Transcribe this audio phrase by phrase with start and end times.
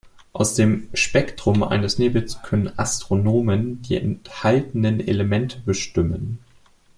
[0.33, 6.39] Aus dem Spektrum eines Nebels können Astronomen die enthaltenen Elemente bestimmen.